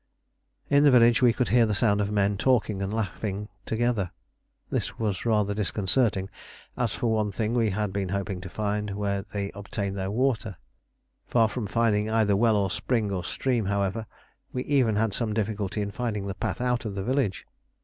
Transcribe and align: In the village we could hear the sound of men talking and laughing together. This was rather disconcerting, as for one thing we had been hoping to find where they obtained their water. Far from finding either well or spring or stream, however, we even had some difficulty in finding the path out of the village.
In 0.67 0.81
the 0.83 0.89
village 0.89 1.21
we 1.21 1.31
could 1.31 1.49
hear 1.49 1.67
the 1.67 1.75
sound 1.75 2.01
of 2.01 2.09
men 2.11 2.35
talking 2.35 2.81
and 2.81 2.91
laughing 2.91 3.49
together. 3.67 4.09
This 4.71 4.97
was 4.97 5.27
rather 5.27 5.53
disconcerting, 5.53 6.27
as 6.75 6.95
for 6.95 7.13
one 7.13 7.31
thing 7.31 7.53
we 7.53 7.69
had 7.69 7.93
been 7.93 8.09
hoping 8.09 8.41
to 8.41 8.49
find 8.49 8.95
where 8.97 9.21
they 9.21 9.51
obtained 9.53 9.95
their 9.95 10.09
water. 10.09 10.57
Far 11.27 11.47
from 11.47 11.67
finding 11.67 12.09
either 12.09 12.35
well 12.35 12.55
or 12.55 12.71
spring 12.71 13.11
or 13.11 13.23
stream, 13.23 13.65
however, 13.65 14.07
we 14.51 14.63
even 14.63 14.95
had 14.95 15.13
some 15.13 15.35
difficulty 15.35 15.81
in 15.83 15.91
finding 15.91 16.25
the 16.25 16.33
path 16.33 16.59
out 16.61 16.83
of 16.83 16.95
the 16.95 17.03
village. 17.03 17.45